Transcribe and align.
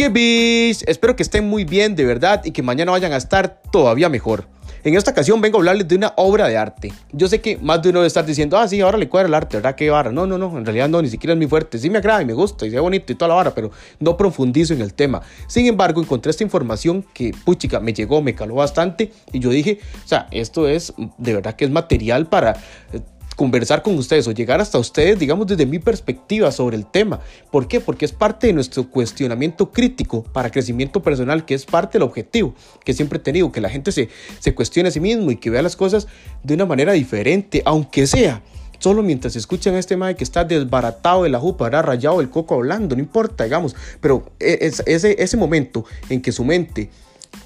¡Qué 0.00 0.08
bis! 0.08 0.82
Espero 0.86 1.14
que 1.14 1.22
estén 1.22 1.46
muy 1.46 1.66
bien, 1.66 1.94
de 1.94 2.06
verdad, 2.06 2.42
y 2.46 2.52
que 2.52 2.62
mañana 2.62 2.90
vayan 2.90 3.12
a 3.12 3.18
estar 3.18 3.60
todavía 3.70 4.08
mejor. 4.08 4.46
En 4.82 4.94
esta 4.94 5.10
ocasión 5.10 5.42
vengo 5.42 5.58
a 5.58 5.60
hablarles 5.60 5.88
de 5.88 5.94
una 5.94 6.14
obra 6.16 6.48
de 6.48 6.56
arte. 6.56 6.90
Yo 7.12 7.28
sé 7.28 7.42
que 7.42 7.58
más 7.58 7.82
de 7.82 7.90
uno 7.90 7.98
debe 7.98 8.06
estar 8.06 8.24
diciendo, 8.24 8.56
ah, 8.56 8.66
sí, 8.66 8.80
ahora 8.80 8.96
le 8.96 9.10
cuadra 9.10 9.28
el 9.28 9.34
arte, 9.34 9.58
¿verdad? 9.58 9.74
Qué 9.74 9.90
vara. 9.90 10.10
No, 10.10 10.26
no, 10.26 10.38
no, 10.38 10.56
en 10.56 10.64
realidad 10.64 10.88
no, 10.88 11.02
ni 11.02 11.10
siquiera 11.10 11.34
es 11.34 11.36
muy 11.36 11.48
fuerte. 11.48 11.76
Sí 11.76 11.90
me 11.90 11.98
agrada 11.98 12.22
y 12.22 12.24
me 12.24 12.32
gusta 12.32 12.66
y 12.66 12.74
es 12.74 12.80
bonito 12.80 13.12
y 13.12 13.14
toda 13.14 13.28
la 13.28 13.34
vara, 13.34 13.54
pero 13.54 13.72
no 13.98 14.16
profundizo 14.16 14.72
en 14.72 14.80
el 14.80 14.94
tema. 14.94 15.20
Sin 15.46 15.66
embargo, 15.66 16.00
encontré 16.00 16.30
esta 16.30 16.44
información 16.44 17.04
que, 17.12 17.34
puchica, 17.44 17.78
me 17.78 17.92
llegó, 17.92 18.22
me 18.22 18.34
caló 18.34 18.54
bastante 18.54 19.12
y 19.34 19.38
yo 19.38 19.50
dije, 19.50 19.80
o 20.02 20.08
sea, 20.08 20.28
esto 20.30 20.66
es 20.66 20.94
de 21.18 21.34
verdad 21.34 21.56
que 21.56 21.66
es 21.66 21.70
material 21.70 22.26
para 22.26 22.52
eh, 22.94 23.00
conversar 23.40 23.80
con 23.80 23.96
ustedes 23.96 24.28
o 24.28 24.32
llegar 24.32 24.60
hasta 24.60 24.78
ustedes, 24.78 25.18
digamos, 25.18 25.46
desde 25.46 25.64
mi 25.64 25.78
perspectiva 25.78 26.52
sobre 26.52 26.76
el 26.76 26.84
tema. 26.84 27.20
¿Por 27.50 27.68
qué? 27.68 27.80
Porque 27.80 28.04
es 28.04 28.12
parte 28.12 28.48
de 28.48 28.52
nuestro 28.52 28.90
cuestionamiento 28.90 29.72
crítico 29.72 30.24
para 30.24 30.50
crecimiento 30.50 31.02
personal, 31.02 31.46
que 31.46 31.54
es 31.54 31.64
parte 31.64 31.96
del 31.96 32.02
objetivo 32.02 32.54
que 32.84 32.92
siempre 32.92 33.16
he 33.16 33.22
tenido, 33.22 33.50
que 33.50 33.62
la 33.62 33.70
gente 33.70 33.92
se, 33.92 34.10
se 34.40 34.54
cuestione 34.54 34.90
a 34.90 34.92
sí 34.92 35.00
mismo 35.00 35.30
y 35.30 35.36
que 35.36 35.48
vea 35.48 35.62
las 35.62 35.74
cosas 35.74 36.06
de 36.42 36.52
una 36.52 36.66
manera 36.66 36.92
diferente, 36.92 37.62
aunque 37.64 38.06
sea 38.06 38.42
solo 38.78 39.02
mientras 39.02 39.34
escuchan 39.36 39.74
a 39.74 39.78
este 39.78 39.96
mae 39.96 40.16
que 40.16 40.24
está 40.24 40.44
desbaratado 40.44 41.22
de 41.22 41.30
la 41.30 41.40
jupa, 41.40 41.68
ha 41.68 41.80
rayado 41.80 42.20
el 42.20 42.28
coco 42.28 42.56
hablando, 42.56 42.94
no 42.94 43.00
importa, 43.00 43.44
digamos, 43.44 43.74
pero 44.02 44.32
e, 44.38 44.70
ese, 44.84 45.16
ese 45.18 45.36
momento 45.38 45.86
en 46.10 46.20
que 46.20 46.30
su 46.30 46.44
mente 46.44 46.90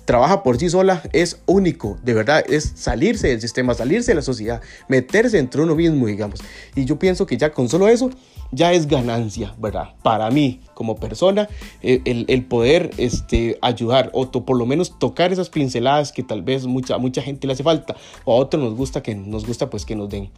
trabaja 0.04 0.42
por 0.42 0.58
sí 0.58 0.68
sola 0.68 1.02
es 1.12 1.40
único, 1.46 1.98
de 2.02 2.14
verdad, 2.14 2.44
es 2.48 2.72
salirse 2.74 3.28
del 3.28 3.40
sistema, 3.40 3.74
salirse 3.74 4.12
de 4.12 4.16
la 4.16 4.22
sociedad, 4.22 4.60
meterse 4.88 5.38
entre 5.38 5.62
uno 5.62 5.74
mismo, 5.74 6.06
digamos. 6.06 6.40
Y 6.74 6.84
yo 6.84 6.98
pienso 6.98 7.26
que 7.26 7.36
ya 7.36 7.52
con 7.52 7.68
solo 7.68 7.88
eso 7.88 8.10
ya 8.52 8.72
es 8.72 8.86
ganancia, 8.86 9.54
¿verdad? 9.58 9.94
Para 10.02 10.30
mí, 10.30 10.60
como 10.74 10.96
persona, 10.96 11.48
eh, 11.82 12.00
el, 12.04 12.44
poder 12.44 12.90
este, 12.98 13.58
ayudar 13.62 14.10
o 14.12 14.30
por 14.30 14.56
lo 14.56 14.66
menos 14.66 14.98
tocar 14.98 15.32
esas 15.32 15.50
pinceladas 15.50 16.12
que 16.12 16.22
tal 16.22 16.42
vez 16.42 16.66
mucha, 16.66 16.98
mucha 16.98 17.22
gente 17.22 17.46
le 17.46 17.54
hace 17.54 17.62
falta 17.62 17.96
o 18.24 18.32
a 18.32 18.36
otros 18.36 18.62
nos 18.62 18.74
gusta 18.74 19.02
que 19.02 19.14
nos 19.14 19.46
gusta 19.46 19.70
pues 19.70 19.84
que 19.84 19.96
nos 19.96 20.08
den 20.08 20.30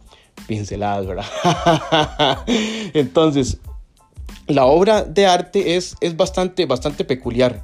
pinceladas, 0.47 1.05
¿verdad? 1.05 1.25
Entonces, 2.93 3.59
la 4.47 4.65
obra 4.65 5.03
de 5.03 5.25
arte 5.25 5.75
es, 5.75 5.95
es 5.99 6.15
bastante, 6.15 6.65
bastante 6.65 7.03
peculiar. 7.03 7.61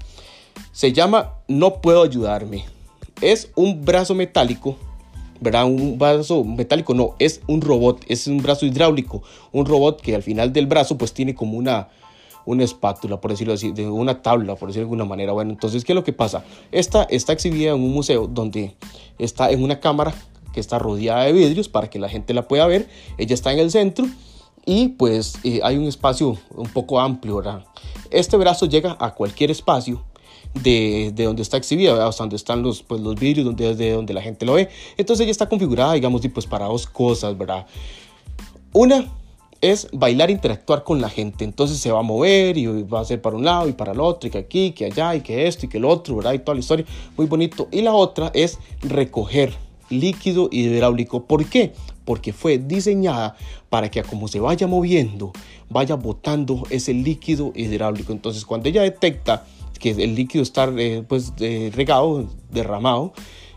Se 0.74 0.92
llama 0.92 1.36
No 1.48 1.82
puedo 1.82 2.02
ayudarme. 2.02 2.66
Es 3.22 3.52
un 3.56 3.86
brazo 3.86 4.16
metálico, 4.16 4.76
¿verdad? 5.40 5.66
Un 5.66 6.00
brazo 6.00 6.44
metálico, 6.44 6.96
no, 6.96 7.16
es 7.20 7.42
un 7.48 7.62
robot, 7.62 8.04
es 8.08 8.26
un 8.26 8.40
brazo 8.40 8.66
hidráulico. 8.66 9.22
Un 9.52 9.68
robot 9.68 10.02
que 10.02 10.16
al 10.16 10.24
final 10.24 10.52
del 10.52 10.66
brazo 10.66 10.98
pues 10.98 11.14
tiene 11.14 11.36
como 11.36 11.60
una, 11.60 11.90
una 12.48 12.64
espátula, 12.64 13.22
por 13.22 13.30
decirlo 13.30 13.54
así, 13.54 13.72
de 13.72 13.88
una 13.88 14.24
tabla, 14.24 14.56
por 14.56 14.70
decirlo 14.70 14.88
de 14.88 14.94
alguna 14.94 15.06
manera. 15.06 15.32
Bueno, 15.32 15.52
entonces, 15.52 15.86
¿qué 15.86 15.92
es 15.92 15.96
lo 15.96 16.04
que 16.04 16.12
pasa? 16.12 16.44
Esta 16.72 17.04
está 17.04 17.34
exhibida 17.34 17.74
en 17.74 17.76
un 17.76 17.94
museo 17.94 18.26
donde 18.26 18.76
está 19.20 19.52
en 19.52 19.62
una 19.62 19.80
cámara 19.80 20.12
que 20.54 20.60
está 20.60 20.80
rodeada 20.80 21.26
de 21.26 21.34
vidrios 21.34 21.70
para 21.70 21.88
que 21.88 22.00
la 22.00 22.10
gente 22.10 22.34
la 22.34 22.48
pueda 22.48 22.66
ver. 22.66 22.90
Ella 23.20 23.36
está 23.36 23.54
en 23.54 23.60
el 23.60 23.70
centro 23.70 24.08
y 24.66 24.88
pues 24.88 25.36
eh, 25.44 25.60
hay 25.64 25.78
un 25.78 25.86
espacio 25.86 26.36
un 26.50 26.68
poco 26.70 27.00
amplio, 27.00 27.36
¿verdad? 27.36 27.64
Este 28.10 28.38
brazo 28.38 28.66
llega 28.66 28.98
a 29.00 29.14
cualquier 29.14 29.52
espacio 29.52 30.04
de, 30.54 31.12
de 31.14 31.24
donde 31.24 31.42
está 31.42 31.58
exhibida, 31.58 32.08
hasta 32.08 32.24
donde 32.24 32.36
están 32.36 32.62
los, 32.62 32.84
pues, 32.84 33.02
los 33.02 33.16
vídeos, 33.16 33.46
donde, 33.46 33.70
desde 33.70 33.92
donde 33.92 34.14
la 34.14 34.22
gente 34.22 34.46
lo 34.46 34.54
ve. 34.54 34.70
Entonces 34.98 35.24
ella 35.24 35.32
está 35.32 35.50
configurada, 35.50 35.94
digamos, 35.94 36.22
pues 36.34 36.46
para 36.46 36.66
dos 36.66 36.88
cosas, 36.88 37.38
¿verdad? 37.38 37.66
Una 38.72 39.12
es 39.62 39.88
bailar, 39.94 40.30
interactuar 40.30 40.84
con 40.84 41.00
la 41.00 41.10
gente. 41.10 41.46
Entonces 41.46 41.78
se 41.78 41.92
va 41.92 42.00
a 42.00 42.04
mover 42.04 42.58
y 42.58 42.66
va 42.84 43.00
a 43.00 43.02
hacer 43.02 43.22
para 43.22 43.38
un 43.38 43.46
lado 43.46 43.70
y 43.70 43.72
para 43.72 43.94
el 43.94 44.00
otro, 44.02 44.28
y 44.28 44.32
que 44.32 44.38
aquí, 44.38 44.72
que 44.72 44.86
allá, 44.86 45.16
y 45.16 45.22
que 45.22 45.48
esto 45.48 45.66
y 45.66 45.70
que 45.70 45.78
el 45.78 45.86
otro, 45.86 46.18
¿verdad? 46.18 46.34
Y 46.34 46.40
toda 46.40 46.56
la 46.56 46.60
historia, 46.60 46.86
muy 47.16 47.28
bonito. 47.28 47.70
Y 47.72 47.82
la 47.82 47.94
otra 47.94 48.30
es 48.34 48.60
recoger 48.82 49.54
líquido 49.90 50.50
hidráulico. 50.52 51.24
¿Por 51.26 51.46
qué? 51.46 51.74
Porque 52.04 52.34
fue 52.34 52.58
diseñada 52.58 53.38
para 53.70 53.90
que 53.90 54.04
como 54.04 54.28
se 54.28 54.42
vaya 54.42 54.68
moviendo, 54.68 55.32
vaya 55.70 55.96
botando 55.96 56.64
ese 56.70 56.94
líquido 56.94 57.54
hidráulico. 57.56 58.12
Entonces 58.12 58.46
cuando 58.46 58.68
ella 58.68 58.82
detecta 58.82 59.46
que 59.84 59.92
el 59.92 60.16
líquido 60.16 60.42
está 60.42 60.72
eh, 60.78 61.04
pues, 61.06 61.34
regado, 61.76 62.26
derramado 62.50 63.12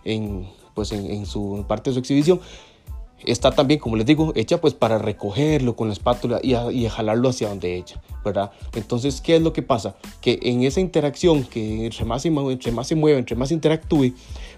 en, 0.05 0.45
pues, 0.75 0.91
en, 0.91 1.25
su 1.25 1.65
parte 1.69 1.91
de 1.91 1.95
su 1.95 2.01
exhibición. 2.01 2.41
Está 3.25 3.53
también, 3.53 3.79
como 3.79 3.95
les 3.95 4.07
digo, 4.07 4.33
hecha 4.35 4.61
pues 4.61 4.75
para 4.75 4.99
recogerlo 4.99 5.77
con 5.77 5.87
la 5.87 5.95
espátula 5.95 6.41
y, 6.43 6.55
y 6.55 6.89
jalarlo 6.89 7.29
hacia 7.29 7.49
donde 7.49 7.77
ella, 7.77 8.03
¿verdad? 8.25 8.51
Entonces, 8.75 9.21
¿qué 9.21 9.37
es 9.37 9.43
lo 9.43 9.53
que 9.53 9.63
pasa? 9.63 9.95
Que 10.21 10.41
en 10.43 10.65
esa 10.65 10.81
interacción, 10.81 11.45
que 11.45 11.87
entre 11.87 12.05
más, 12.05 12.23
se, 12.23 12.29
entre 12.29 12.73
más 12.73 12.89
se 12.89 12.97
mueve, 12.97 13.19
entre 13.21 13.37
más 13.37 13.53
interactúe, 13.53 14.13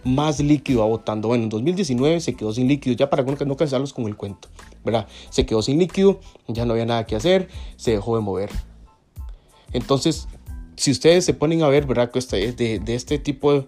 más 0.05 0.41
líquido 0.41 0.81
va 0.81 0.87
botando. 0.87 1.29
Bueno, 1.29 1.45
en 1.45 1.51
2019 1.51 2.21
se 2.21 2.35
quedó 2.35 2.53
sin 2.55 2.67
líquido, 2.67 2.97
ya 2.97 3.11
para 3.11 3.23
no 3.23 3.57
cansarlos 3.57 3.93
con 3.93 4.07
el 4.07 4.17
cuento, 4.17 4.49
¿verdad? 4.85 5.07
Se 5.29 5.45
quedó 5.45 5.61
sin 5.61 5.79
líquido, 5.79 6.19
ya 6.47 6.65
no 6.65 6.73
había 6.73 6.87
nada 6.87 7.05
que 7.05 7.15
hacer, 7.15 7.49
se 7.77 7.91
dejó 7.91 8.17
de 8.17 8.23
mover. 8.23 8.51
Entonces, 9.73 10.29
si 10.79 10.93
ustedes 10.93 11.25
se 11.25 11.35
ponen 11.35 11.63
a 11.63 11.69
ver, 11.69 11.87
¿verdad? 11.87 12.11
De, 12.13 12.53
de, 12.53 12.79
de 12.79 12.95
este 12.95 13.19
tipo 13.19 13.67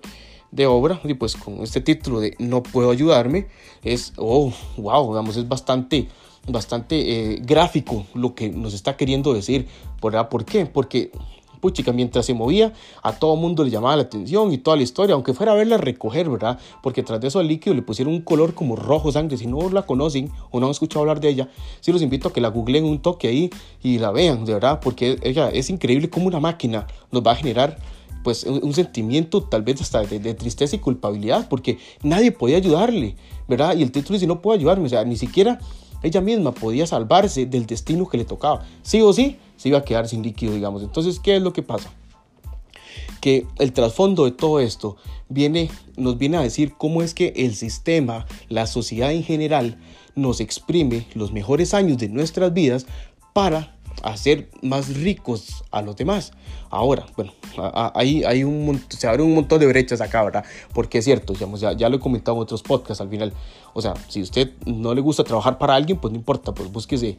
de, 0.51 0.67
obra, 0.67 1.01
y 1.05 1.15
pues 1.15 1.37
con 1.37 1.61
este 1.61 1.81
título 1.81 2.21
de 2.21 2.37
No 2.39 2.63
puedo 2.63 2.91
ayudarme, 2.91 3.49
es, 3.83 4.13
oh, 4.17 4.53
wow, 4.77 5.09
digamos, 5.09 5.37
es 5.37 5.49
bastante, 5.49 6.09
bastante 6.49 7.35
eh, 7.35 7.43
gráfico 7.43 8.07
lo 8.15 8.35
que 8.35 8.49
nos 8.49 8.75
está 8.75 8.97
queriendo 8.97 9.35
decir, 9.35 9.67
¿verdad? 10.01 10.29
¿Por 10.29 10.45
qué? 10.45 10.67
Porque 10.67 11.11
puchica, 11.61 11.93
mientras 11.93 12.27
se 12.27 12.35
movía, 12.35 12.73
a 13.03 13.13
todo 13.13 13.37
mundo 13.37 13.65
le 13.65 13.71
llamaba 13.71 13.97
la 13.97 14.03
atención 14.03 14.53
y 14.53 14.59
toda 14.59 14.77
la 14.77 14.83
historia, 14.83 15.15
aunque 15.15 15.35
fuera 15.35 15.53
a 15.53 15.55
verla 15.55 15.77
recoger, 15.77 16.29
¿verdad? 16.29 16.59
Porque 16.83 17.03
tras 17.03 17.21
de 17.21 17.29
eso 17.29 17.39
al 17.39 17.49
líquido 17.49 17.75
le 17.75 17.83
pusieron 17.83 18.15
un 18.15 18.23
color 18.23 18.55
como 18.55 18.77
rojo 18.77 19.13
sangre. 19.13 19.37
Si 19.37 19.47
no 19.47 19.71
la 19.71 19.83
conocen 19.83 20.31
o 20.51 20.61
no 20.61 20.67
han 20.67 20.73
escuchado 20.73 21.01
hablar 21.01 21.21
de 21.21 21.29
ella, 21.29 21.49
sí 21.81 21.93
los 21.93 22.03
invito 22.03 22.29
a 22.29 22.33
que 22.33 22.41
la 22.41 22.49
googleen 22.49 22.85
un 22.85 23.01
toque 23.01 23.29
ahí 23.29 23.51
y 23.83 23.99
la 23.99 24.11
vean, 24.11 24.45
de 24.45 24.55
verdad, 24.55 24.81
porque 24.83 25.19
ella 25.23 25.51
es 25.51 25.71
increíble 25.71 26.11
como 26.11 26.27
una 26.27 26.41
máquina 26.41 26.87
nos 27.11 27.23
va 27.23 27.33
a 27.33 27.37
generar 27.37 27.79
pues 28.23 28.45
un, 28.45 28.75
sentimiento 28.75 29.43
tal 29.43 29.63
vez 29.63 29.81
hasta 29.81 30.03
de, 30.03 30.19
de, 30.19 30.35
tristeza 30.35 30.77
y 30.77 30.79
culpabilidad, 30.79 31.49
porque 31.49 31.79
nadie 32.03 32.33
podía 32.33 32.59
ayudarle, 32.59 33.17
¿verdad? 33.49 33.75
Y 33.77 33.83
el 33.83 33.91
título 33.93 34.17
dice, 34.17 34.27
no 34.27 34.43
puedo 34.43 34.59
ayudarme, 34.59 34.87
o 34.87 34.89
sea, 34.89 35.05
ni 35.05 35.17
siquiera 35.17 35.59
ella 36.03 36.21
misma 36.21 36.53
podía 36.53 36.87
salvarse 36.87 37.47
del 37.47 37.67
destino 37.67 38.09
que 38.09 38.19
le 38.19 38.25
tocaba. 38.25 38.65
Sí 38.83 39.01
o 39.01 39.13
sí, 39.13 39.37
se 39.57 39.69
iba 39.69 39.79
a 39.79 39.85
quedar 39.85 40.09
sin 40.09 40.23
líquido, 40.23 40.55
digamos. 40.55 40.83
Entonces, 40.83 41.21
¿qué 41.21 41.37
es 41.37 41.43
lo 41.43 41.53
que 41.53 41.63
pasa? 41.63 41.91
Que 43.21 43.47
el 43.59 43.73
trasfondo 43.73 44.25
de 44.25 44.31
todo 44.31 44.61
esto 44.61 44.97
viene, 45.29 45.71
nos 45.97 46.17
viene 46.19 46.39
a 46.39 46.43
decir 46.43 46.75
cómo 46.77 47.03
es 47.03 47.15
que 47.15 47.33
el 47.37 47.55
sistema, 47.55 48.27
la 48.49 48.67
sociedad 48.67 49.13
en 49.13 49.23
general, 49.23 49.79
nos 50.15 50.41
exprime 50.41 51.07
los 51.15 51.33
mejores 51.33 51.75
años 51.75 51.99
de 51.99 52.09
nuestras 52.09 52.53
vidas 52.53 52.87
para 53.33 53.77
hacer 54.03 54.49
más 54.63 54.95
ricos 54.95 55.65
a 55.71 55.83
los 55.83 55.97
demás. 55.97 56.33
Ahora, 56.71 57.07
bueno, 57.17 57.33
ahí 57.95 58.23
hay 58.25 58.45
un, 58.45 58.81
se 58.89 59.09
abre 59.09 59.23
un 59.23 59.35
montón 59.35 59.59
de 59.59 59.67
brechas 59.67 60.01
acá, 60.01 60.23
¿verdad? 60.23 60.45
Porque 60.73 60.99
es 60.99 61.05
cierto, 61.05 61.33
digamos, 61.33 61.61
ya, 61.61 61.73
ya 61.73 61.89
lo 61.89 61.97
he 61.97 62.01
comentado 62.01 62.37
en 62.37 62.43
otros 62.43 62.63
podcasts 62.63 63.01
al 63.01 63.09
final. 63.09 63.33
O 63.73 63.81
sea, 63.81 63.95
si 64.09 64.23
usted 64.23 64.51
no 64.67 64.95
le 64.95 65.01
gusta 65.01 65.25
trabajar 65.25 65.59
para 65.59 65.75
alguien, 65.75 65.99
pues 65.99 66.13
no 66.13 66.19
importa, 66.19 66.53
pues 66.53 66.71
búsquese, 66.71 67.19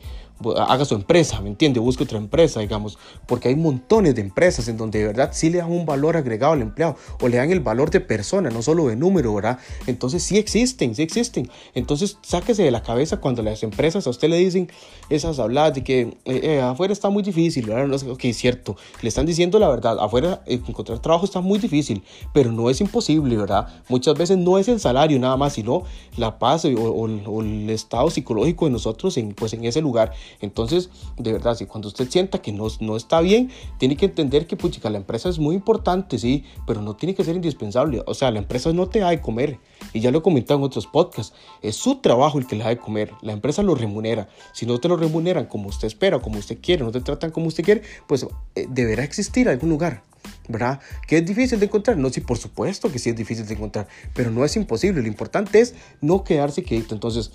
haga 0.58 0.86
su 0.86 0.96
empresa, 0.96 1.42
¿me 1.42 1.50
entiende? 1.50 1.80
Busque 1.80 2.04
otra 2.04 2.18
empresa, 2.18 2.60
digamos, 2.60 2.98
porque 3.26 3.50
hay 3.50 3.56
montones 3.56 4.16
de 4.16 4.22
empresas 4.22 4.68
en 4.68 4.78
donde 4.78 5.00
de 5.00 5.08
verdad 5.08 5.30
sí 5.34 5.50
le 5.50 5.60
dan 5.60 5.72
un 5.72 5.86
valor 5.86 6.18
agregado 6.18 6.54
al 6.54 6.62
empleado 6.62 6.96
o 7.22 7.28
le 7.28 7.38
dan 7.38 7.52
el 7.52 7.60
valor 7.60 7.90
de 7.92 8.00
persona, 8.02 8.50
no 8.50 8.62
solo 8.62 8.88
de 8.88 8.96
número, 8.96 9.34
¿verdad? 9.34 9.60
Entonces 9.88 10.24
sí 10.24 10.38
existen, 10.38 10.96
sí 10.96 11.04
existen. 11.04 11.50
Entonces 11.74 12.18
sáquese 12.22 12.64
de 12.64 12.72
la 12.72 12.84
cabeza 12.84 13.18
cuando 13.18 13.44
las 13.44 13.64
empresas 13.64 14.08
a 14.08 14.10
usted 14.10 14.30
le 14.30 14.38
dicen 14.38 14.70
esas 15.10 15.40
habladas 15.40 15.76
de 15.76 15.84
que 15.84 16.02
eh, 16.02 16.18
eh, 16.26 16.61
afuera 16.70 16.94
está 16.94 17.10
muy 17.10 17.24
difícil, 17.24 17.66
¿verdad? 17.66 17.88
No 17.88 17.98
sé, 17.98 18.10
ok, 18.10 18.22
cierto, 18.34 18.76
le 19.02 19.10
están 19.10 19.26
diciendo 19.26 19.60
la 19.60 19.70
verdad, 19.70 19.98
afuera 20.00 20.42
eh, 20.46 20.62
encontrar 20.68 21.00
trabajo 21.00 21.26
está 21.26 21.42
muy 21.42 21.60
difícil, 21.60 22.04
pero 22.34 22.52
no 22.52 22.70
es 22.70 22.82
imposible, 22.82 23.36
¿verdad? 23.36 23.68
Muchas 23.90 24.18
veces 24.18 24.38
no 24.38 24.58
es 24.58 24.68
el 24.68 24.80
salario 24.80 25.20
nada 25.20 25.38
más, 25.38 25.54
sino 25.54 25.84
la 26.18 26.40
paz 26.40 26.66
o, 26.66 27.42
el 27.42 27.70
estado 27.70 28.10
psicológico 28.10 28.66
de 28.66 28.72
nosotros 28.72 29.18
en, 29.18 29.34
pues, 29.34 29.54
en 29.54 29.66
ese 29.66 29.82
lugar. 29.82 30.14
Entonces, 30.40 30.90
de 31.18 31.34
verdad, 31.34 31.56
si 31.56 31.66
cuando 31.66 31.88
usted 31.88 32.10
sienta 32.10 32.40
que 32.40 32.52
no, 32.52 32.68
no 32.80 32.96
está 32.96 33.22
bien, 33.22 33.52
tiene 33.78 33.96
que 33.96 34.06
entender 34.06 34.48
que 34.48 34.56
puchica, 34.56 34.90
la 34.90 34.98
empresa 34.98 35.30
es 35.30 35.40
muy 35.40 35.56
importante, 35.56 36.18
sí, 36.20 36.44
pero 36.66 36.82
no 36.82 36.96
tiene 36.96 37.16
que 37.16 37.24
ser 37.24 37.36
indispensable. 37.36 38.04
O 38.06 38.14
sea, 38.14 38.32
la 38.32 38.40
empresa 38.40 38.72
no 38.74 38.88
te 38.88 39.00
da 39.00 39.10
de 39.10 39.22
comer. 39.22 39.60
Y 39.94 40.00
ya 40.00 40.12
lo 40.12 40.20
he 40.20 40.22
comentado 40.22 40.60
en 40.60 40.66
otros 40.66 40.88
podcasts. 40.88 41.34
Es 41.62 41.76
su 41.76 41.96
trabajo 41.96 42.38
el 42.38 42.48
que 42.48 42.56
le 42.56 42.64
da 42.64 42.70
de 42.70 42.78
comer. 42.78 43.12
La 43.22 43.34
empresa 43.34 43.64
lo 43.64 43.76
remunera. 43.76 44.30
Si 44.54 44.66
no 44.66 44.80
te 44.80 44.88
lo 44.88 44.96
remuneran 44.96 45.46
como 45.46 45.70
usted 45.70 45.88
espera, 45.88 46.20
como 46.20 46.40
usted 46.40 46.51
quiere, 46.58 46.84
no 46.84 46.92
te 46.92 47.02
tratan 47.02 47.32
como 47.32 47.48
usted 47.48 47.64
quiere, 47.64 47.82
pues 48.08 48.26
eh, 48.56 48.68
deberá 48.70 49.04
existir 49.04 49.50
algún 49.50 49.70
lugar 49.70 50.04
¿verdad? 50.48 50.80
Que 51.08 51.18
es 51.18 51.26
difícil 51.26 51.60
de 51.60 51.66
encontrar. 51.66 51.98
No, 51.98 52.10
sí, 52.10 52.22
por 52.22 52.38
supuesto 52.38 52.92
que 52.92 53.00
sí 53.00 53.10
es 53.10 53.16
difícil 53.16 53.46
de 53.46 53.54
encontrar, 53.54 53.88
pero 54.14 54.32
no 54.32 54.44
es 54.46 54.56
imposible. 54.56 55.02
Lo 55.02 55.08
importante 55.08 55.60
es 55.60 55.76
no 56.02 56.24
quedarse 56.24 56.64
quieto. 56.64 56.94
Entonces, 56.94 57.32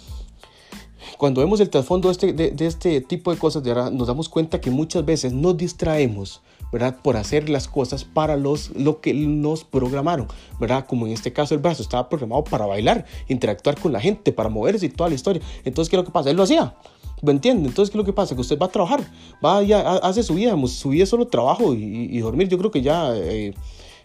cuando 1.19 1.41
vemos 1.41 1.61
el 1.61 1.71
trasfondo 1.71 2.09
de 2.09 2.13
este, 2.13 2.33
de, 2.33 2.67
este 2.67 3.01
tipo 3.01 3.33
de 3.33 3.39
cosas, 3.39 3.63
nos 3.93 4.07
damos 4.07 4.29
cuenta 4.29 4.61
que 4.61 4.71
muchas 4.71 5.05
veces 5.05 5.33
nos 5.33 5.57
distraemos, 5.57 6.43
¿verdad? 6.73 6.99
Por 7.03 7.17
hacer 7.17 7.49
las 7.49 7.69
cosas 7.69 8.05
para 8.05 8.37
los, 8.37 8.71
lo 8.71 9.01
que 9.01 9.15
nos 9.15 9.65
programaron, 9.65 10.27
¿verdad? 10.61 10.87
Como 10.87 11.07
en 11.07 11.13
este 11.13 11.33
caso 11.33 11.55
el 11.55 11.61
brazo 11.61 11.83
estaba 11.83 12.09
programado 12.09 12.45
para 12.45 12.67
bailar, 12.67 13.07
interactuar 13.29 13.81
con 13.81 13.93
la 13.93 14.01
gente, 14.01 14.33
para 14.33 14.49
moverse 14.49 14.87
y 14.87 14.89
toda 14.91 15.09
la 15.09 15.15
historia. 15.15 15.43
Entonces, 15.65 15.91
¿qué 15.91 15.97
es 15.97 16.01
lo 16.01 16.05
que 16.05 16.13
pasa? 16.13 16.31
Él 16.31 16.37
lo 16.37 16.43
hacía. 16.43 16.75
¿Me 17.23 17.33
entiende? 17.33 17.69
Entonces, 17.69 17.91
¿qué 17.91 17.97
es 17.97 17.99
lo 17.99 18.05
que 18.05 18.13
pasa? 18.13 18.35
Que 18.35 18.41
usted 18.41 18.59
va 18.59 18.67
a 18.67 18.71
trabajar, 18.71 19.01
va 19.45 19.63
y 19.63 19.73
hace 19.73 20.23
su 20.23 20.35
vida, 20.35 20.55
su 20.67 20.91
vida 20.91 21.05
es 21.05 21.09
solo 21.09 21.27
trabajo 21.27 21.75
y, 21.75 22.19
dormir. 22.19 22.49
Yo 22.49 22.59
creo 22.59 22.71
que 22.71 22.83
ya 22.83 23.17
eh, 23.17 23.55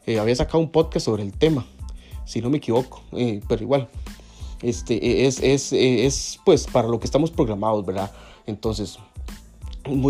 eh, 0.06 0.20
había 0.20 0.36
sacado 0.36 0.60
un 0.60 0.70
podcast 0.70 1.06
sobre 1.06 1.24
el 1.24 1.34
tema, 1.34 1.66
si 2.26 2.42
no 2.42 2.50
me 2.50 2.58
equivoco, 2.58 3.02
eh, 3.12 3.42
pero 3.48 3.64
igual 3.64 3.90
este, 4.62 5.28
es, 5.28 5.42
es, 5.42 5.74
es 5.74 6.40
pues 6.46 6.68
para 6.68 6.88
lo 6.88 7.00
que 7.00 7.06
estamos 7.06 7.32
programados, 7.32 7.86
¿verdad? 7.86 8.12
Entonces, 8.46 8.98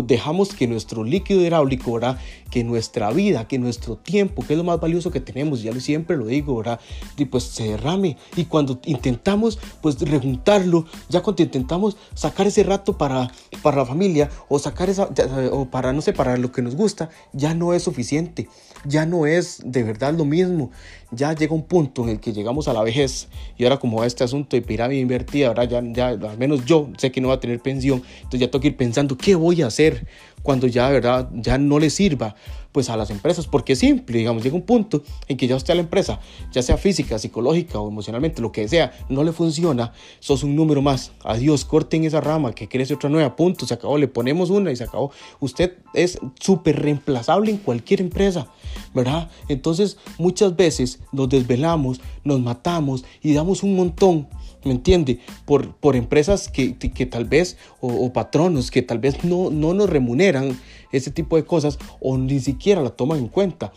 dejamos 0.04 0.54
que 0.54 0.66
nuestro 0.66 1.04
líquido 1.04 1.40
hidráulico, 1.40 1.94
¿verdad? 1.94 2.18
Que 2.50 2.64
nuestra 2.64 3.10
vida, 3.10 3.48
que 3.48 3.58
nuestro 3.58 3.96
tiempo, 3.96 4.44
que 4.44 4.54
es 4.54 4.58
lo 4.58 4.64
más 4.64 4.80
valioso 4.80 5.10
que 5.10 5.20
tenemos, 5.20 5.62
ya 5.62 5.72
siempre 5.80 6.16
lo 6.16 6.26
digo, 6.26 6.56
¿verdad? 6.56 6.80
Y 7.16 7.24
pues 7.24 7.44
se 7.44 7.64
derrame. 7.64 8.16
Y 8.36 8.44
cuando 8.44 8.80
intentamos, 8.84 9.58
pues 9.80 9.98
rejuntarlo, 10.00 10.86
ya 11.08 11.22
cuando 11.22 11.42
intentamos 11.42 11.96
sacar 12.14 12.46
ese 12.46 12.62
rato 12.62 12.98
para, 12.98 13.30
para 13.62 13.78
la 13.78 13.86
familia 13.86 14.30
o 14.48 14.58
sacar 14.58 14.90
esa, 14.90 15.08
o 15.52 15.66
para, 15.66 15.92
no 15.92 16.02
sé, 16.02 16.12
para 16.12 16.36
lo 16.36 16.52
que 16.52 16.62
nos 16.62 16.76
gusta, 16.76 17.10
ya 17.32 17.54
no 17.54 17.72
es 17.72 17.82
suficiente. 17.82 18.48
Ya 18.84 19.06
no 19.06 19.26
es 19.26 19.60
de 19.64 19.84
verdad 19.84 20.12
lo 20.12 20.24
mismo. 20.24 20.70
Ya 21.12 21.34
llega 21.34 21.54
un 21.54 21.62
punto 21.62 22.02
en 22.02 22.10
el 22.10 22.20
que 22.20 22.32
llegamos 22.32 22.68
a 22.68 22.72
la 22.72 22.82
vejez 22.82 23.28
y 23.56 23.64
ahora 23.64 23.78
como 23.78 24.02
este 24.02 24.24
asunto 24.24 24.56
de 24.56 24.62
pirámide 24.62 25.00
invertida, 25.00 25.48
ahora 25.48 25.64
ya, 25.64 25.82
ya 25.84 26.08
al 26.08 26.38
menos 26.38 26.64
yo 26.64 26.88
sé 26.96 27.12
que 27.12 27.20
no 27.20 27.28
va 27.28 27.34
a 27.34 27.40
tener 27.40 27.60
pensión, 27.60 28.02
entonces 28.16 28.40
ya 28.40 28.50
tengo 28.50 28.62
que 28.62 28.68
ir 28.68 28.76
pensando 28.76 29.16
qué 29.16 29.34
voy 29.34 29.61
a 29.61 29.61
hacer 29.66 30.06
cuando 30.42 30.66
ya, 30.66 30.88
¿verdad? 30.90 31.30
Ya 31.34 31.58
no 31.58 31.78
le 31.78 31.90
sirva 31.90 32.34
pues 32.72 32.88
a 32.88 32.96
las 32.96 33.10
empresas, 33.10 33.46
porque 33.46 33.74
es 33.74 33.78
simple, 33.78 34.18
digamos, 34.18 34.42
llega 34.42 34.56
un 34.56 34.62
punto 34.62 35.02
en 35.28 35.36
que 35.36 35.46
ya 35.46 35.56
usted 35.56 35.72
a 35.72 35.74
la 35.74 35.82
empresa, 35.82 36.20
ya 36.52 36.62
sea 36.62 36.78
física, 36.78 37.18
psicológica 37.18 37.78
o 37.78 37.88
emocionalmente, 37.88 38.40
lo 38.40 38.50
que 38.50 38.66
sea, 38.66 38.92
no 39.10 39.22
le 39.24 39.32
funciona, 39.32 39.92
sos 40.20 40.42
un 40.42 40.56
número 40.56 40.80
más, 40.80 41.12
adiós, 41.22 41.66
corten 41.66 42.04
esa 42.04 42.22
rama, 42.22 42.54
que 42.54 42.68
crece 42.68 42.94
otra 42.94 43.10
nueva, 43.10 43.36
punto, 43.36 43.66
se 43.66 43.74
acabó, 43.74 43.98
le 43.98 44.08
ponemos 44.08 44.48
una 44.48 44.72
y 44.72 44.76
se 44.76 44.84
acabó. 44.84 45.12
Usted 45.38 45.74
es 45.92 46.18
súper 46.40 46.80
reemplazable 46.80 47.50
en 47.50 47.58
cualquier 47.58 48.00
empresa, 48.00 48.46
¿verdad? 48.94 49.30
Entonces, 49.48 49.98
muchas 50.16 50.56
veces 50.56 51.00
nos 51.12 51.28
desvelamos, 51.28 52.00
nos 52.24 52.40
matamos 52.40 53.04
y 53.22 53.34
damos 53.34 53.62
un 53.62 53.76
montón 53.76 54.28
¿me 54.64 54.72
entiende? 54.72 55.20
Por, 55.44 55.74
por 55.76 55.96
empresas 55.96 56.48
que, 56.48 56.76
que 56.76 57.06
tal 57.06 57.24
vez, 57.24 57.56
o, 57.80 58.12
patronos 58.12 58.70
que 58.70 58.82
tal 58.82 58.98
vez 58.98 59.24
no, 59.24 59.50
no 59.50 59.74
nos 59.74 59.88
remuneran 59.88 60.58
ese 60.92 61.10
tipo 61.10 61.36
de 61.36 61.44
cosas 61.44 61.78
o 62.00 62.18
ni 62.18 62.40
siquiera 62.40 62.82
la 62.82 62.90
toman 62.90 63.18
en 63.18 63.28
cuenta. 63.28 63.72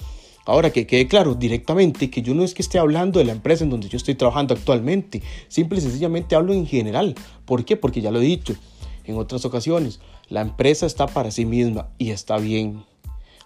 Ahora 0.46 0.70
que 0.70 0.86
quede 0.86 1.08
claro 1.08 1.34
directamente 1.34 2.12
que 2.12 2.22
yo 2.22 2.36
no 2.36 2.44
es 2.44 2.54
que 2.54 2.62
esté 2.62 2.78
hablando 2.78 3.18
de 3.18 3.26
la 3.26 3.32
empresa 3.32 3.64
en 3.64 3.72
donde 3.72 3.90
yo 3.90 3.98
estoy 3.98 4.14
trabajando 4.14 4.54
actualmente, 4.54 5.24
simple 5.48 5.80
y 5.80 5.82
sencillamente 5.82 6.36
hablo 6.36 6.54
en 6.54 6.68
general. 6.68 7.16
¿Por 7.46 7.66
qué? 7.66 7.78
Porque 7.78 8.02
ya 8.02 8.12
lo 8.12 8.22
he 8.22 8.26
dicho 8.26 8.56
en 9.06 9.18
otras 9.18 9.46
ocasiones, 9.46 10.00
la 10.30 10.42
empresa 10.42 10.86
está 10.86 11.08
para 11.08 11.32
sí 11.32 11.46
misma 11.46 11.90
y 11.98 12.12
está 12.12 12.38
bien. 12.38 12.84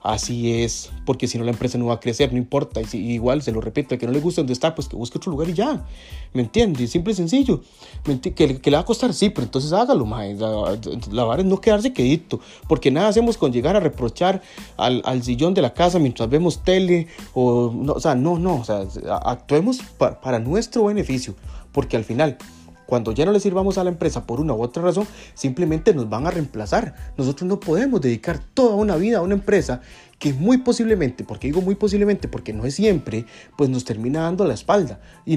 Así 0.02 0.62
es, 0.62 0.92
porque 1.06 1.28
si 1.28 1.38
no 1.38 1.44
la 1.44 1.52
empresa 1.52 1.78
no 1.78 1.88
va 1.88 1.96
a 1.96 2.00
crecer, 2.00 2.32
no 2.32 2.38
importa. 2.38 2.80
Y 2.80 2.86
si, 2.86 2.98
igual, 3.00 3.42
se 3.42 3.52
lo 3.52 3.60
repito, 3.60 3.94
el 3.94 4.00
que 4.00 4.06
no 4.06 4.14
le 4.14 4.22
gusta 4.22 4.40
donde 4.40 4.54
está, 4.54 4.74
pues 4.74 4.88
que 4.88 4.96
busque 4.96 5.18
otro 5.18 5.30
lugar 5.30 5.50
y 5.50 5.54
ya. 5.54 5.86
¿Me 6.34 6.42
entiendes? 6.42 6.92
Simple 6.92 7.12
y 7.12 7.16
sencillo. 7.18 7.62
¿Que, 8.06 8.34
que, 8.34 8.72
le 8.72 8.78
va 8.78 8.84
a 8.84 8.86
costar? 8.86 9.14
Sí, 9.14 9.30
pero 9.30 9.44
entonces 9.44 9.74
hágalo, 9.74 10.06
mae. 10.06 10.36
La, 10.36 10.80
la 11.12 11.36
es 11.36 11.46
no 11.46 11.60
quedarse 11.60 11.92
quedito, 11.92 12.40
porque 12.70 12.92
nada 12.92 13.10
hacemos 13.10 13.38
con 13.38 13.52
llegar 13.52 13.76
a 13.76 13.82
reprochar 13.82 14.42
al, 14.78 15.02
al 15.04 15.22
sillón 15.22 15.54
de 15.54 15.62
la 15.62 15.74
casa 15.74 16.00
mientras 16.00 16.30
vemos 16.30 16.64
tele. 16.64 17.08
O, 17.34 17.74
no, 17.76 17.94
o 17.94 18.00
sea, 18.00 18.16
no, 18.16 18.40
no, 18.40 18.56
o 18.56 18.64
sea, 18.64 18.86
actuemos 19.26 19.82
para 19.98 20.40
nuestro 20.40 20.86
beneficio, 20.86 21.36
porque 21.74 21.98
al 21.98 22.06
final 22.06 22.38
cuando 22.90 23.12
ya 23.12 23.24
no 23.24 23.32
le 23.32 23.40
sirvamos 23.40 23.78
a 23.78 23.84
la 23.84 23.92
empresa 23.92 24.26
por 24.26 24.40
una 24.40 24.56
u 24.56 24.64
otra 24.64 24.82
razón, 24.82 25.06
simplemente 25.36 25.94
nos 25.94 26.10
van 26.10 26.26
a 26.26 26.32
reemplazar. 26.32 26.96
Nosotros 27.18 27.48
no 27.48 27.60
podemos 27.60 28.02
dedicar 28.02 28.40
toda 28.56 28.74
una 28.74 28.96
vida 28.96 29.20
a 29.20 29.22
una 29.22 29.36
empresa 29.36 29.82
que 30.18 30.34
muy 30.34 30.58
posiblemente, 30.58 31.24
porque 31.24 31.46
digo 31.50 31.62
muy 31.62 31.76
posiblemente 31.76 32.28
porque 32.28 32.52
no 32.52 32.66
es 32.66 32.74
siempre, 32.74 33.26
pues 33.56 33.70
nos 33.70 33.86
termina 33.86 34.22
dando 34.22 34.44
la 34.44 34.56
espalda 34.56 35.00
y, 35.24 35.36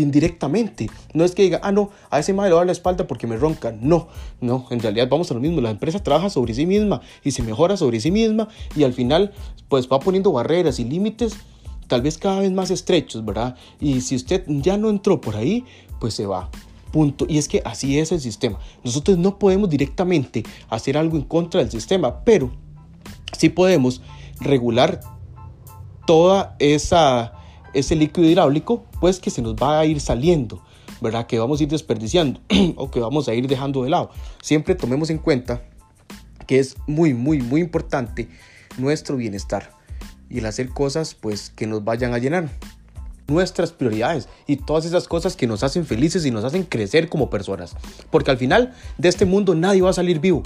indirectamente. 0.00 0.88
No 1.12 1.24
es 1.24 1.34
que 1.34 1.42
diga, 1.42 1.58
ah, 1.64 1.72
no, 1.72 1.90
a 2.08 2.20
ese 2.20 2.32
madre 2.34 2.50
le 2.50 2.54
va 2.54 2.64
la 2.64 2.70
espalda 2.70 3.08
porque 3.08 3.26
me 3.26 3.36
ronca. 3.36 3.74
No, 3.80 4.06
no, 4.40 4.68
en 4.70 4.78
realidad 4.78 5.08
vamos 5.10 5.28
a 5.32 5.34
lo 5.34 5.40
mismo. 5.40 5.60
La 5.60 5.70
empresa 5.70 6.00
trabaja 6.04 6.30
sobre 6.30 6.54
sí 6.54 6.66
misma 6.66 7.00
y 7.24 7.32
se 7.32 7.42
mejora 7.42 7.76
sobre 7.76 7.98
sí 7.98 8.12
misma 8.12 8.46
y 8.76 8.84
al 8.84 8.92
final 8.92 9.32
pues 9.68 9.88
va 9.88 9.98
poniendo 9.98 10.30
barreras 10.30 10.78
y 10.78 10.84
límites 10.84 11.34
tal 11.88 12.00
vez 12.00 12.16
cada 12.16 12.38
vez 12.38 12.52
más 12.52 12.70
estrechos, 12.70 13.24
¿verdad? 13.24 13.56
Y 13.80 14.02
si 14.02 14.14
usted 14.14 14.44
ya 14.46 14.78
no 14.78 14.88
entró 14.88 15.20
por 15.20 15.34
ahí, 15.34 15.64
pues 15.98 16.14
se 16.14 16.26
va. 16.26 16.48
Punto. 16.92 17.26
Y 17.28 17.38
es 17.38 17.48
que 17.48 17.62
así 17.64 17.98
es 17.98 18.12
el 18.12 18.20
sistema. 18.20 18.58
Nosotros 18.84 19.18
no 19.18 19.38
podemos 19.38 19.70
directamente 19.70 20.44
hacer 20.68 20.96
algo 20.98 21.16
en 21.16 21.24
contra 21.24 21.60
del 21.60 21.70
sistema, 21.70 22.22
pero 22.24 22.50
sí 23.36 23.48
podemos 23.48 24.02
regular 24.40 25.00
toda 26.06 26.56
esa 26.58 27.32
ese 27.72 27.96
líquido 27.96 28.28
hidráulico, 28.28 28.84
pues 29.00 29.18
que 29.18 29.30
se 29.30 29.42
nos 29.42 29.54
va 29.54 29.80
a 29.80 29.86
ir 29.86 30.00
saliendo, 30.00 30.62
¿verdad? 31.00 31.26
Que 31.26 31.38
vamos 31.38 31.60
a 31.60 31.62
ir 31.62 31.68
desperdiciando 31.68 32.40
o 32.76 32.90
que 32.90 33.00
vamos 33.00 33.28
a 33.28 33.34
ir 33.34 33.46
dejando 33.48 33.82
de 33.82 33.90
lado. 33.90 34.10
Siempre 34.42 34.74
tomemos 34.74 35.10
en 35.10 35.18
cuenta 35.18 35.62
que 36.46 36.58
es 36.58 36.76
muy, 36.86 37.14
muy, 37.14 37.40
muy 37.40 37.60
importante 37.60 38.28
nuestro 38.78 39.16
bienestar 39.16 39.70
y 40.28 40.38
el 40.38 40.46
hacer 40.46 40.70
cosas, 40.70 41.14
pues, 41.14 41.50
que 41.50 41.66
nos 41.66 41.84
vayan 41.84 42.14
a 42.14 42.18
llenar 42.18 42.50
nuestras 43.32 43.72
prioridades 43.72 44.28
y 44.46 44.56
todas 44.56 44.84
esas 44.84 45.08
cosas 45.08 45.36
que 45.36 45.46
nos 45.46 45.62
hacen 45.62 45.86
felices 45.86 46.26
y 46.26 46.30
nos 46.30 46.44
hacen 46.44 46.64
crecer 46.64 47.08
como 47.08 47.30
personas. 47.30 47.74
Porque 48.10 48.30
al 48.30 48.38
final 48.38 48.74
de 48.98 49.08
este 49.08 49.24
mundo 49.24 49.54
nadie 49.54 49.82
va 49.82 49.90
a 49.90 49.94
salir 49.94 50.20
vivo. 50.20 50.42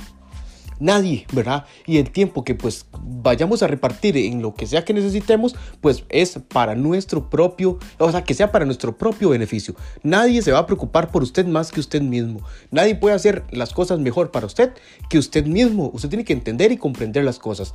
Nadie, 0.78 1.26
¿verdad? 1.32 1.64
Y 1.86 1.96
el 1.96 2.10
tiempo 2.10 2.44
que 2.44 2.54
pues 2.54 2.84
vayamos 3.00 3.62
a 3.62 3.66
repartir 3.66 4.16
en 4.18 4.42
lo 4.42 4.54
que 4.54 4.66
sea 4.66 4.84
que 4.84 4.92
necesitemos, 4.92 5.56
pues 5.80 6.04
es 6.10 6.38
para 6.48 6.74
nuestro 6.74 7.30
propio, 7.30 7.78
o 7.98 8.10
sea, 8.10 8.24
que 8.24 8.34
sea 8.34 8.52
para 8.52 8.66
nuestro 8.66 8.98
propio 8.98 9.30
beneficio. 9.30 9.74
Nadie 10.02 10.42
se 10.42 10.52
va 10.52 10.58
a 10.58 10.66
preocupar 10.66 11.10
por 11.10 11.22
usted 11.22 11.46
más 11.46 11.72
que 11.72 11.80
usted 11.80 12.02
mismo. 12.02 12.40
Nadie 12.70 12.94
puede 12.94 13.14
hacer 13.14 13.44
las 13.50 13.72
cosas 13.72 14.00
mejor 14.00 14.30
para 14.30 14.46
usted 14.46 14.74
que 15.08 15.18
usted 15.18 15.46
mismo. 15.46 15.90
Usted 15.94 16.11
tiene 16.11 16.26
que 16.26 16.34
entender 16.34 16.70
y 16.72 16.76
comprender 16.76 17.25
las 17.25 17.38
cosas. 17.38 17.72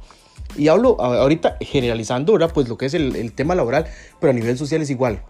Y 0.58 0.68
hablo 0.68 1.00
ahorita 1.02 1.58
generalizando, 1.62 2.34
¿verdad? 2.34 2.52
Pues 2.54 2.68
lo 2.68 2.78
que 2.78 2.86
es 2.86 2.94
el, 2.94 3.32
tema 3.34 3.56
laboral, 3.56 3.86
pero 4.20 4.32
a 4.32 4.34
nivel 4.34 4.58
social 4.58 4.82
es 4.82 4.90
igual. 4.90 5.22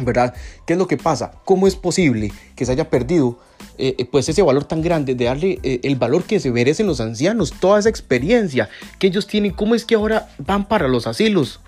¿verdad? 0.00 0.32
¿Qué 0.64 0.74
es 0.74 0.78
lo 0.78 0.86
que 0.86 0.96
pasa? 0.96 1.32
¿Cómo 1.44 1.66
es 1.66 1.74
posible 1.74 2.32
que 2.54 2.64
se 2.64 2.70
haya 2.70 2.88
perdido 2.88 3.40
eh, 3.78 3.96
eh, 3.98 4.04
pues 4.04 4.28
ese 4.28 4.42
valor 4.42 4.62
tan 4.62 4.80
grande 4.80 5.16
de 5.16 5.24
darle 5.24 5.58
eh, 5.64 5.80
el 5.82 5.96
valor 5.96 6.22
que 6.22 6.38
se 6.38 6.52
merecen 6.52 6.86
los 6.86 7.00
ancianos, 7.00 7.52
toda 7.58 7.80
esa 7.80 7.88
experiencia 7.88 8.68
que 9.00 9.08
ellos 9.08 9.26
tienen? 9.26 9.50
¿Cómo 9.50 9.74
es 9.74 9.84
que 9.84 9.96
ahora 9.96 10.28
van 10.38 10.68
para 10.68 10.86
los 10.86 11.08
asilos? 11.08 11.58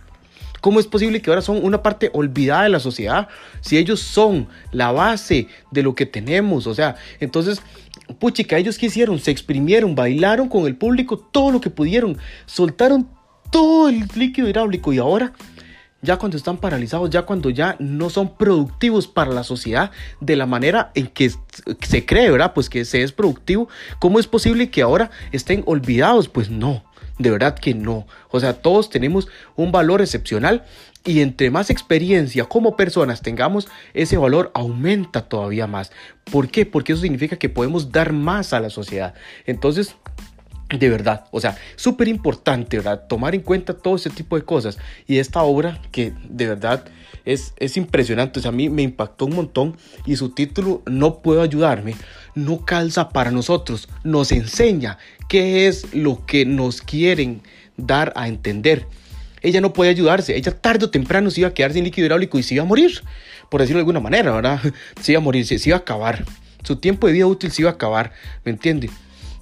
¿Cómo 0.61 0.79
es 0.79 0.87
posible 0.87 1.23
que 1.23 1.31
ahora 1.31 1.43
son 1.43 1.65
una 1.65 1.83
parte 1.83 2.11
olvidada 2.13 2.65
de 2.65 2.69
la 2.69 2.81
sociedad? 2.81 3.29
Si 3.63 3.79
ellos 3.79 4.01
son 4.01 4.49
la 4.73 4.93
base 4.93 5.49
de 5.71 5.83
lo 5.83 5.95
que 5.95 6.07
tenemos, 6.07 6.67
o 6.67 6.75
sea, 6.75 6.97
entonces 7.19 7.63
puchica, 8.15 8.59
ellos 8.59 8.79
qué 8.79 8.87
hicieron, 8.87 9.19
se 9.19 9.31
exprimieron, 9.31 9.95
bailaron 9.95 10.49
con 10.49 10.67
el 10.67 10.77
público 10.77 11.19
todo 11.19 11.51
lo 11.51 11.61
que 11.61 11.71
pudieron, 11.71 12.19
soltaron 12.47 13.09
todo 13.51 13.89
el 13.89 14.05
líquido 14.15 14.49
hidráulico 14.49 14.93
y 14.93 14.99
ahora, 14.99 15.33
ya 16.03 16.17
cuando 16.17 16.37
están 16.37 16.57
paralizados, 16.59 17.11
ya 17.11 17.23
cuando 17.23 17.51
ya 17.51 17.77
no 17.79 18.11
son 18.11 18.37
productivos 18.37 19.07
para 19.07 19.33
la 19.33 19.45
sociedad 19.45 19.91
de 20.21 20.37
la 20.37 20.47
manera 20.47 20.91
en 20.95 21.09
que 21.09 21.31
se 21.83 22.07
cree, 22.07 22.31
¿verdad? 22.31 22.55
Pues 22.55 22.71
que 22.71 22.85
se 22.85 23.03
es 23.03 23.13
productivo, 23.13 23.69
¿cómo 23.99 24.19
es 24.19 24.27
posible 24.27 24.71
que 24.71 24.83
ahora 24.83 25.11
estén 25.33 25.63
olvidados? 25.67 26.29
Pues 26.29 26.51
no, 26.51 26.85
de 27.19 27.31
verdad 27.31 27.59
que 27.59 27.75
no. 27.75 28.07
O 28.31 28.41
sea, 28.41 28.55
todos 28.55 28.91
tenemos 28.91 29.29
un 29.57 29.73
valor 29.73 30.01
excepcional 30.01 30.65
y 31.05 31.21
entre 31.21 31.51
más 31.51 31.71
experiencia 31.71 32.45
como 32.45 32.77
personas 32.77 33.23
tengamos, 33.23 33.69
ese 33.95 34.17
valor 34.19 34.51
aumenta 34.55 35.23
todavía 35.23 35.67
más. 35.67 35.93
¿Por 36.31 36.49
qué? 36.49 36.67
Porque 36.67 36.93
eso 36.93 37.03
significa 37.03 37.37
que 37.37 37.49
podemos 37.49 37.91
dar 37.91 38.13
más 38.13 38.53
a 38.53 38.61
la 38.61 38.71
sociedad. 38.71 39.15
Entonces, 39.47 39.97
de 40.79 40.89
verdad, 40.89 41.25
o 41.31 41.41
sea, 41.41 41.57
súper 41.77 42.09
importante, 42.09 42.77
¿verdad? 42.77 43.07
Tomar 43.09 43.35
en 43.35 43.41
cuenta 43.41 43.75
todo 43.75 43.97
ese 43.97 44.11
tipo 44.11 44.37
de 44.37 44.45
cosas. 44.45 44.79
Y 45.07 45.19
esta 45.19 45.43
obra 45.43 45.81
que 45.91 46.13
de 46.29 46.47
verdad 46.47 46.85
es, 47.25 47.55
es 47.59 47.77
impresionante, 47.77 48.39
o 48.39 48.43
sea, 48.43 48.51
a 48.51 48.53
mí 48.53 48.69
me 48.71 48.83
impactó 48.83 49.27
un 49.27 49.35
montón 49.35 49.77
y 50.07 50.17
su 50.17 50.31
título, 50.31 50.83
No 50.87 51.21
puedo 51.23 51.43
ayudarme, 51.43 51.95
no 52.35 52.65
calza 52.65 53.09
para 53.11 53.31
nosotros, 53.31 53.89
nos 54.05 54.33
enseña 54.33 54.99
qué 55.29 55.67
es 55.67 55.95
lo 55.95 56.25
que 56.25 56.47
nos 56.47 56.83
quieren 56.83 57.43
dar 57.77 58.13
a 58.17 58.29
entender. 58.29 58.87
Ella 59.43 59.61
no 59.61 59.73
puede 59.73 59.91
ayudarse, 59.91 60.37
ella 60.37 60.53
tarde 60.53 60.85
o 60.85 60.91
temprano 60.91 61.31
se 61.31 61.41
iba 61.41 61.49
a 61.49 61.55
quedar 61.55 61.73
sin 61.73 61.85
líquido 61.85 62.07
hidráulico 62.07 62.39
y 62.39 62.43
se 62.43 62.55
iba 62.55 62.63
a 62.63 62.67
morir, 62.67 63.03
por 63.49 63.61
decirlo 63.61 63.79
de 63.79 63.83
alguna 63.83 64.01
manera, 64.01 64.33
¿verdad? 64.33 64.61
Se 65.01 65.13
iba 65.13 65.21
a 65.21 65.25
morir, 65.25 65.47
se, 65.47 65.57
iba 65.65 65.77
a 65.77 65.81
acabar. 65.81 66.25
Su 66.63 66.77
tiempo 66.77 67.07
de 67.07 67.15
vida 67.15 67.27
útil 67.27 67.51
se 67.51 67.63
iba 67.63 67.71
a 67.71 67.75
acabar, 67.75 68.13
¿me 68.45 68.53
entiende? 68.53 68.91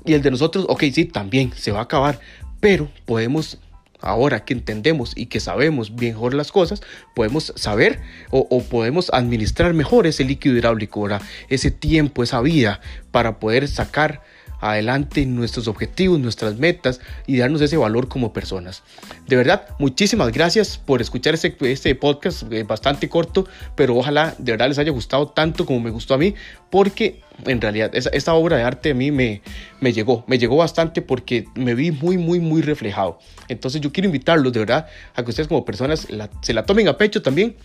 Y 0.05 0.15
el 0.15 0.23
de 0.23 0.31
nosotros, 0.31 0.67
ok, 0.69 0.85
sí, 0.93 1.05
también 1.05 1.53
se 1.55 1.73
va 1.73 1.81
a 1.81 1.83
acabar, 1.83 2.21
pero 2.61 2.89
podemos 3.05 3.59
ahora 4.01 4.45
que 4.45 4.55
entendemos 4.55 5.13
y 5.17 5.27
que 5.27 5.41
sabemos 5.41 5.91
mejor 5.91 6.35
las 6.35 6.53
cosas, 6.53 6.83
podemos 7.15 7.53
saber 7.57 8.01
o, 8.31 8.63
podemos 8.63 9.11
administrar 9.13 9.75
mejor 9.75 10.07
ese 10.07 10.25
líquido 10.25 10.57
hidráulico, 10.57 11.03
¿verdad? 11.03 11.23
ese 11.49 11.71
tiempo, 11.71 12.23
esa 12.23 12.41
vida 12.41 12.81
para 13.11 13.39
poder 13.39 13.67
sacar 13.69 14.23
adelante 14.61 15.25
nuestros 15.27 15.69
objetivos, 15.69 16.19
nuestras 16.19 16.57
metas 16.57 17.01
y 17.27 17.39
darnos 17.39 17.61
ese 17.61 17.77
valor 17.77 18.09
como 18.09 18.33
personas. 18.33 18.83
De 19.27 19.37
verdad, 19.37 19.69
muchísimas 19.79 20.33
gracias 20.33 20.79
por 20.79 21.01
escuchar 21.01 21.35
este, 21.35 21.57
este 21.61 21.95
podcast 21.95 22.51
eh, 22.53 22.65
bastante 22.65 23.09
corto, 23.09 23.47
pero 23.75 23.97
ojalá 23.97 24.35
de 24.39 24.53
verdad 24.53 24.69
les 24.69 24.79
haya 24.79 24.91
gustado 24.91 25.29
tanto 25.29 25.67
como 25.67 25.81
me 25.81 25.91
gustó 25.91 26.15
a 26.15 26.19
mí, 26.19 26.35
porque 26.71 27.23
en 27.47 27.61
realidad 27.61 27.91
esta, 27.95 28.35
obra 28.35 28.57
de 28.57 28.63
arte 28.63 28.91
a 28.91 28.95
mí 28.95 29.11
me, 29.11 29.43
me 29.81 29.93
llegó, 29.93 30.25
me 30.27 30.39
llegó 30.39 30.57
bastante 30.57 31.03
porque 31.03 31.47
me 31.55 31.75
vi 31.75 31.91
muy, 31.91 32.19
muy, 32.19 32.41
muy 32.41 32.63
reflejado. 32.63 33.19
Entonces 33.49 33.81
yo 33.81 33.93
quiero 33.93 34.07
invitarlos 34.07 34.53
de 34.53 34.61
verdad 34.61 34.87
a 35.15 35.23
que 35.23 35.31
ustedes 35.31 35.49
como 35.49 35.65
personas 35.65 36.09
se 36.43 36.53
la 36.53 36.67
tomen 36.67 36.89
a 36.89 36.99
pecho 36.99 37.23
también. 37.23 37.57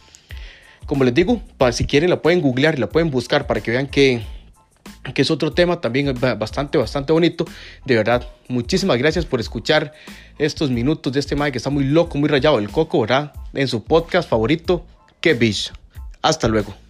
Como 0.86 1.06
les 1.06 1.14
digo, 1.14 1.42
si 1.72 1.86
quieren 1.86 2.10
la 2.10 2.22
pueden 2.22 2.42
googlear 2.42 2.78
la 2.78 2.90
pueden 2.90 3.10
buscar 3.10 3.48
para 3.48 3.62
que 3.62 3.72
vean 3.72 3.88
que 3.88 4.22
que 5.14 5.22
es 5.22 5.32
otro 5.32 5.52
tema 5.52 5.82
también 5.82 6.14
bastante, 6.38 6.78
bastante 6.78 7.12
bonito. 7.12 7.46
De 7.86 7.96
verdad, 7.96 8.28
muchísimas 8.48 8.98
gracias 8.98 9.26
por 9.26 9.40
escuchar 9.40 9.94
estos 10.38 10.70
minutos 10.70 11.14
de 11.14 11.20
este 11.20 11.36
Mike 11.36 11.54
que 11.54 11.58
está 11.58 11.70
muy 11.70 11.84
loco, 11.86 12.18
muy 12.18 12.30
rayado 12.30 12.60
el 12.60 12.70
coco, 12.70 13.02
¿verdad? 13.02 13.34
En 13.54 13.68
su 13.68 13.84
podcast 13.84 14.30
favorito, 14.30 14.86
Que 15.20 15.34
Bish. 15.34 15.72
Hasta 16.22 16.48
luego. 16.48 16.83